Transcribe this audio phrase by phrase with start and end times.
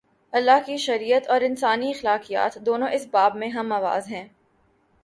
[0.31, 4.27] اللہ کی شریعت اور انسانی اخلاقیات، دونوں اس باب میں ہم آواز ہیں۔